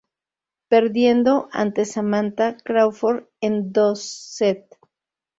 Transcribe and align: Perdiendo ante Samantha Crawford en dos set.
Perdiendo 0.67 1.47
ante 1.51 1.85
Samantha 1.85 2.57
Crawford 2.57 3.25
en 3.39 3.71
dos 3.71 4.03
set. 4.03 4.65